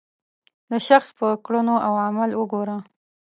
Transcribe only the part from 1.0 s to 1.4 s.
په